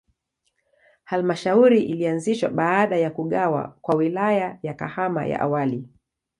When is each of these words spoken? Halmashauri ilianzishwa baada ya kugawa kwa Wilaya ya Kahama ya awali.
Halmashauri 1.03 1.81
ilianzishwa 1.83 2.49
baada 2.49 2.95
ya 2.97 3.09
kugawa 3.09 3.77
kwa 3.81 3.95
Wilaya 3.95 4.59
ya 4.63 4.73
Kahama 4.73 5.25
ya 5.25 5.39
awali. 5.41 5.87